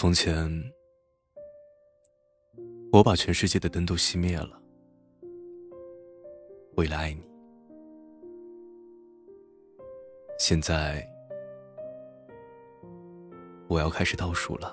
[0.00, 0.48] 从前，
[2.92, 4.62] 我把全世界的灯都熄灭了，
[6.76, 7.20] 为了爱你。
[10.38, 11.04] 现在，
[13.66, 14.72] 我要开始倒数了。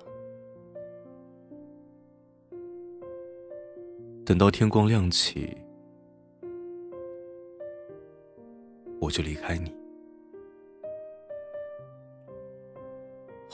[4.23, 5.57] 等到天光亮起，
[9.01, 9.73] 我就离开你。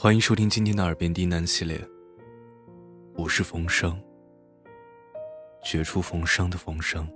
[0.02, 1.80] 欢迎收听今天的《耳边低喃》系列，
[3.14, 3.96] 我是冯生，
[5.62, 7.08] 绝处逢生的冯生。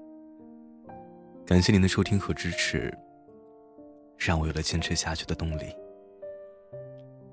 [1.45, 2.97] 感谢您的收听和支持，
[4.17, 5.65] 让我有了坚持下去的动力。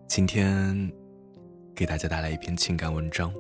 [0.08, 0.92] 今天
[1.76, 3.32] 给大家带来一篇情感文章，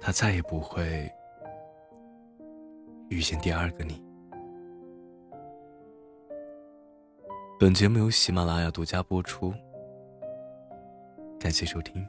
[0.00, 1.06] 他再也不会
[3.10, 4.07] 遇见第二个你。
[7.60, 9.52] 本节目由喜马拉雅独家播出，
[11.40, 12.06] 感谢收听。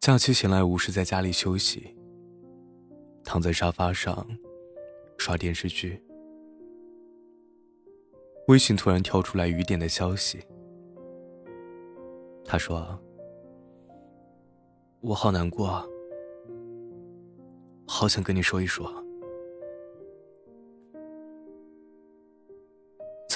[0.00, 1.94] 假期闲来无事，在家里休息，
[3.22, 4.26] 躺在沙发上
[5.18, 6.02] 刷电视剧，
[8.46, 10.40] 微信突然跳出来雨点的消息。
[12.42, 12.98] 他说
[15.02, 15.86] ：“我好难过，
[17.86, 18.90] 好想跟你说一说。”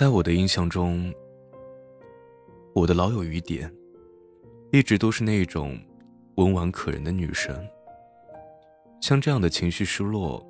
[0.03, 1.15] 在我的印象中，
[2.75, 3.73] 我的老友雨点，
[4.73, 5.79] 一直都是那种
[6.35, 7.65] 温婉可人的女神。
[9.01, 10.45] 像这样的情绪失落，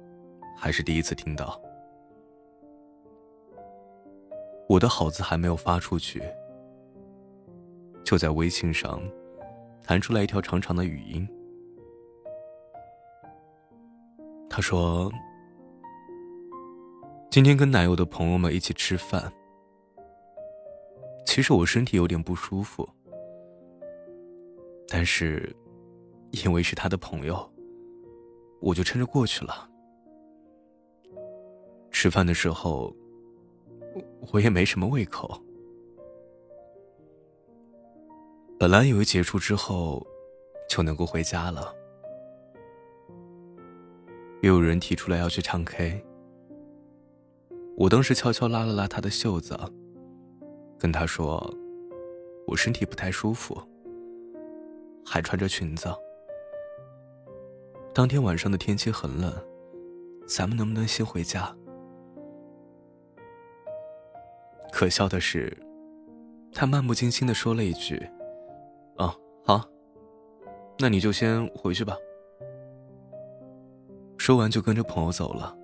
[0.56, 1.60] 还是第一次听到。
[4.70, 6.22] 我的好字还没有发出去，
[8.02, 9.02] 就在微信上
[9.82, 11.28] 弹出来一条长长的语音。
[14.48, 15.12] 他说。
[17.30, 19.32] 今天跟男友的朋友们一起吃饭，
[21.24, 22.88] 其实我身体有点不舒服，
[24.88, 25.54] 但是
[26.44, 27.50] 因为是他的朋友，
[28.60, 29.68] 我就撑着过去了。
[31.90, 32.94] 吃饭的时候，
[34.32, 35.40] 我也没什么胃口，
[38.58, 40.04] 本来以为结束之后
[40.68, 41.74] 就能够回家了，
[44.42, 46.04] 又有人提出来要去唱 K。
[47.76, 49.58] 我当时悄悄拉了拉他的袖子，
[50.82, 51.40] 跟他说
[52.44, 53.56] ：“我身体不太舒服，
[55.06, 55.88] 还穿着裙子。
[57.94, 59.32] 当天晚上的天气很冷，
[60.26, 61.54] 咱们能不能先回家？”
[64.72, 65.56] 可笑的是，
[66.52, 68.04] 他漫不经心的说了一句
[68.98, 69.64] ：“啊，好，
[70.80, 71.96] 那你就先回去吧。”
[74.18, 75.56] 说完就跟着朋友走了。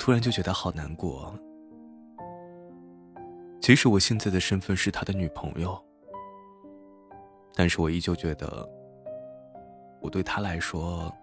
[0.00, 1.38] 突然就觉得好难过。
[3.60, 5.78] 即使我现在的身份是他的女朋友，
[7.54, 8.66] 但是我依旧觉得，
[10.00, 11.14] 我对他来说，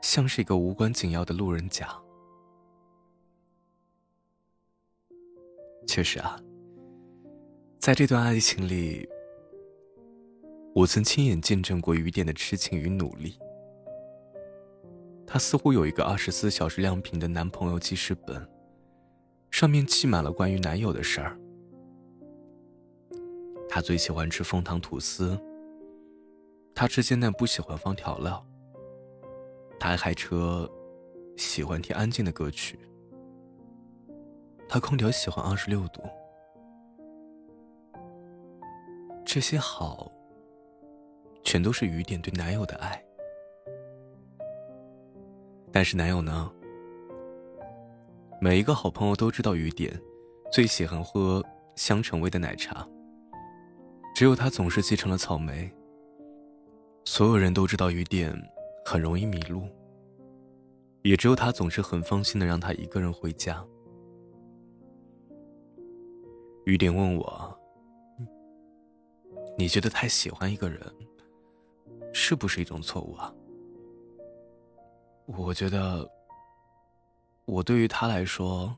[0.00, 1.94] 像是一个无关紧要的路人甲。
[5.86, 6.40] 确实啊，
[7.78, 9.06] 在这段爱情里，
[10.74, 13.38] 我曾亲眼见证过雨点的痴情与努力。
[15.32, 18.44] 她似乎有一个二十四小时亮屏的男朋友记事本，
[19.48, 21.38] 上面记满了关于男友的事儿。
[23.68, 25.40] 她最喜欢吃枫糖吐司。
[26.74, 28.44] 她吃煎蛋不喜欢放调料。
[29.78, 30.68] 她爱开车，
[31.36, 32.76] 喜欢听安静的歌曲。
[34.68, 36.02] 她空调喜欢二十六度。
[39.24, 40.10] 这些好，
[41.44, 43.00] 全都是雨点对男友的爱。
[45.72, 46.50] 但是男友呢？
[48.40, 50.00] 每一个好朋友都知道雨点
[50.50, 51.44] 最喜欢喝
[51.76, 52.88] 香橙味的奶茶，
[54.14, 55.70] 只有他总是继承了草莓。
[57.04, 58.34] 所有人都知道雨点
[58.84, 59.68] 很容易迷路，
[61.02, 63.64] 也只有他总是很放心的让他一个人回家。
[66.64, 67.58] 雨点问我
[69.56, 70.80] ：“你觉得太喜欢一个人，
[72.12, 73.32] 是不是一种错误啊？”
[75.36, 76.08] 我觉得，
[77.46, 78.76] 我对于他来说，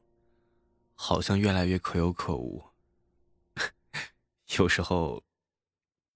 [0.94, 2.62] 好像越来越可有可无。
[4.58, 5.22] 有时候，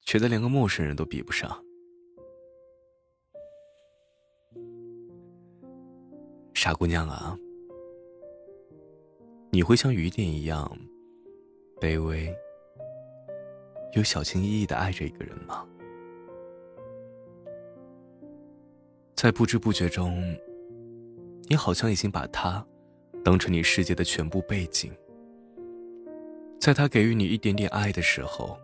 [0.02, 1.62] 觉得连个陌生人都比不上。
[6.54, 7.36] 傻姑娘啊，
[9.50, 10.78] 你会像雨点一样
[11.80, 12.34] 卑微
[13.94, 15.66] 又小心翼翼的爱着一个人吗？
[19.16, 20.36] 在不知不觉中，
[21.48, 22.64] 你好像已经把他
[23.24, 24.92] 当成你世界的全部背景。
[26.60, 28.58] 在他给予你一点点爱的时候，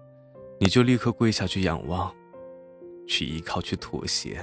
[0.61, 2.15] 你就立刻跪下去仰望，
[3.07, 4.39] 去依靠，去妥协。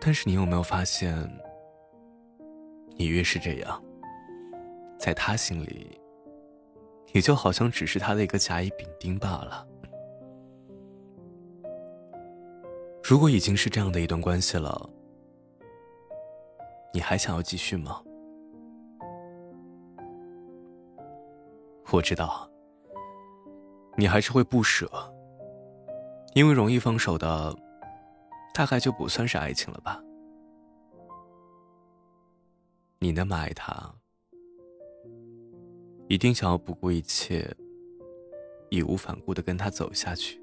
[0.00, 1.14] 但是你有没有发现，
[2.96, 3.84] 你越是这样，
[4.98, 6.00] 在他心里，
[7.12, 9.68] 你就好像只是他的一个甲乙丙丁罢了。
[13.06, 14.88] 如果已经是这样的一段关系了，
[16.90, 18.02] 你还想要继续吗？
[21.92, 22.50] 我知道，
[23.98, 24.90] 你还是会不舍，
[26.34, 27.54] 因为容易放手的，
[28.54, 30.02] 大概就不算是爱情了吧。
[33.00, 33.94] 你那么爱他，
[36.08, 37.54] 一定想要不顾一切、
[38.70, 40.42] 义无反顾的跟他走下去。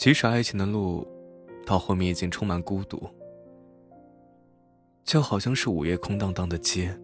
[0.00, 1.06] 即使爱情的路，
[1.66, 3.06] 到后面已经充满孤独，
[5.04, 6.98] 就好像是午夜空荡荡的街。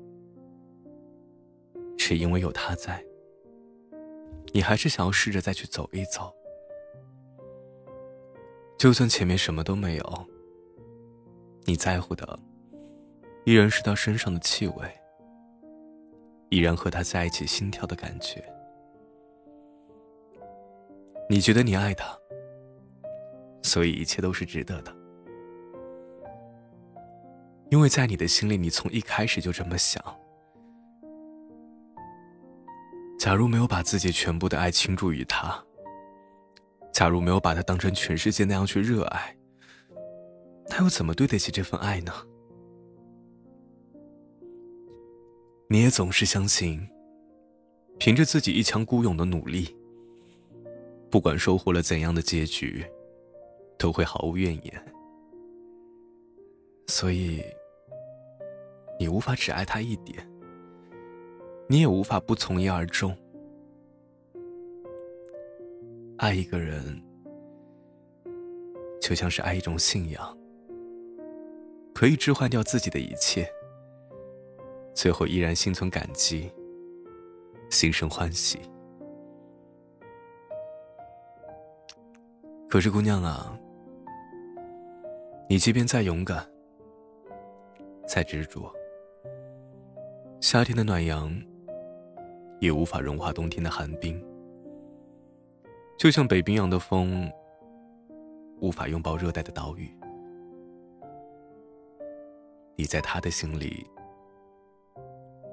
[1.98, 3.04] 是因为有他在，
[4.54, 6.34] 你还是想要试着再去走一走。
[8.78, 10.26] 就算前面什么都没有，
[11.66, 12.38] 你在乎的
[13.44, 14.90] 依然是他身上的气味，
[16.48, 18.42] 依然和他在一起心跳的感觉。
[21.28, 22.18] 你觉得你爱他，
[23.62, 24.96] 所以一切都是值得的，
[27.70, 30.02] 因为在你的心里，你从一开始就这么想。
[33.18, 35.60] 假如没有把自己全部的爱倾注于他，
[36.92, 39.36] 假如没有把他当成全世界那样去热爱，
[40.68, 42.12] 他又怎么对得起这份爱呢？
[45.68, 46.88] 你也总是相信，
[47.98, 49.76] 凭着自己一腔孤勇的努力，
[51.10, 52.86] 不管收获了怎样的结局，
[53.78, 54.94] 都会毫无怨言。
[56.86, 57.42] 所以，
[58.98, 60.26] 你无法只爱他一点。
[61.68, 63.16] 你也无法不从一而终。
[66.18, 67.02] 爱一个人，
[69.02, 70.38] 就像是爱一种信仰，
[71.92, 73.46] 可以置换掉自己的一切，
[74.94, 76.50] 最后依然心存感激，
[77.68, 78.60] 心生欢喜。
[82.70, 83.58] 可是，姑娘啊，
[85.48, 86.44] 你即便再勇敢，
[88.06, 88.72] 再执着，
[90.40, 91.30] 夏天的暖阳。
[92.58, 94.18] 也无法融化冬天的寒冰，
[95.98, 97.30] 就像北冰洋的风
[98.60, 99.94] 无法拥抱热带的岛屿。
[102.76, 103.86] 你在他的心里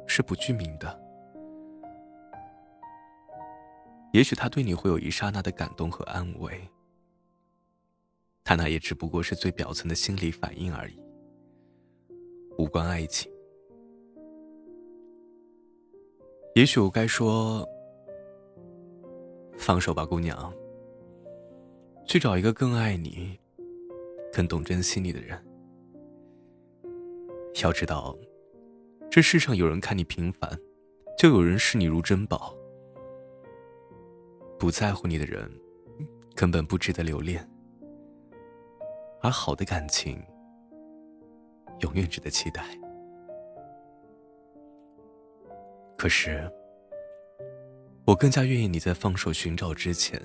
[0.07, 0.97] 是不具名的，
[4.13, 6.57] 也许他对你会有一刹那的感动和安慰，
[8.43, 10.99] 他那也只不过是最表层的心理反应而已，
[12.57, 13.31] 无关爱情。
[16.55, 17.67] 也许我该说
[19.57, 20.53] ：“放手吧，姑娘，
[22.05, 23.39] 去找一个更爱你、
[24.31, 25.41] 更懂珍惜你的人。
[27.63, 28.15] 要知道，
[29.09, 30.59] 这世上有人看你平凡，
[31.17, 32.53] 就有人视你如珍宝。
[34.59, 35.49] 不在乎你的人，
[36.35, 37.49] 根本不值得留恋。
[39.23, 40.21] 而好的感情，
[41.79, 42.63] 永远值得期待。”
[45.97, 46.51] 可是，
[48.05, 50.21] 我更加愿意你在放手寻找之前，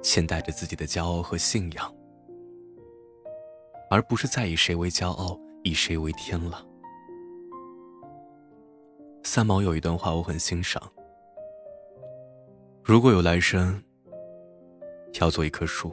[0.00, 1.92] 先带着自己的骄傲和信仰，
[3.90, 6.64] 而不是再以谁为骄傲，以谁为天了。
[9.24, 10.80] 三毛有一段话我很欣赏：
[12.84, 13.82] 如果有来生，
[15.20, 15.92] 要做一棵树，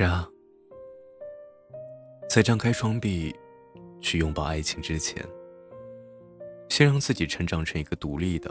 [0.00, 0.26] 是啊，
[2.26, 3.36] 在张开双臂
[4.00, 5.22] 去拥抱爱情之前。
[6.70, 8.50] 先让自己成长成一个独立的、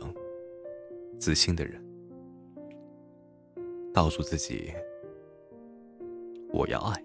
[1.18, 1.84] 自信的人，
[3.92, 4.72] 告诉自己：
[6.54, 7.04] 我要爱，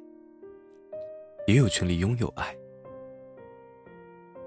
[1.47, 2.55] 也有权利拥有爱。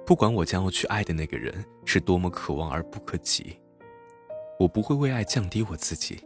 [0.05, 1.51] 不管我将要去爱的那个人
[1.85, 3.57] 是多么渴望而不可及，
[4.59, 6.23] 我不会为爱降低我自己，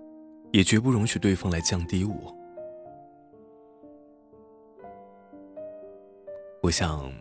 [0.51, 2.40] 也绝不容许对方来降低我。
[6.71, 7.11] 我想，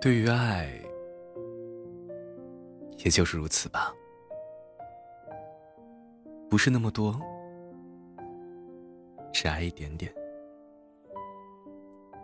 [0.00, 0.70] 对于爱，
[2.98, 3.92] 也就是如此吧。
[6.48, 7.20] 不是那么多，
[9.32, 10.14] 只爱一点点，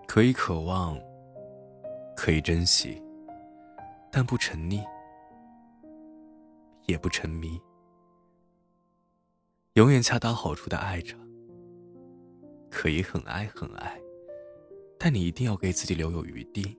[0.07, 0.97] 可以渴望，
[2.15, 3.03] 可以珍惜，
[4.13, 4.81] 但不沉溺，
[6.87, 7.61] 也不沉迷，
[9.73, 11.17] 永远恰到好处的爱着。
[12.71, 14.01] 可以很爱很爱，
[15.03, 16.79] 但你一定要给自己留有余地。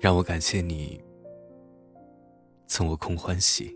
[0.00, 1.00] 让我感谢你。
[2.66, 3.72] 曾我空欢喜，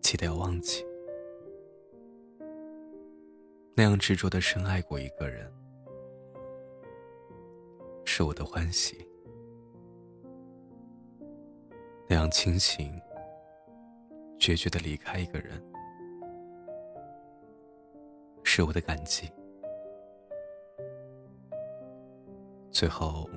[0.00, 0.84] 记得要忘记。
[3.74, 5.52] 那样执着的深爱过一个人，
[8.04, 8.94] 是我的欢喜；
[12.08, 12.94] 那样清醒、
[14.38, 15.60] 决绝的离开一个人，
[18.54, 19.28] 是我的感激。
[22.70, 23.28] 最后。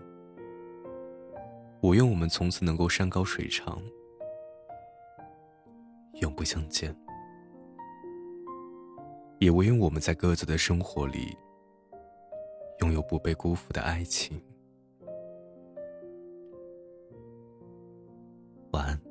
[1.82, 3.82] 我愿我们从此能够山高水长。
[6.22, 6.96] 永不相见。
[9.40, 11.36] 也唯愿我们在各自的生活里。
[12.82, 14.40] 拥有不被辜负的爱情。
[18.70, 19.07] 晚安。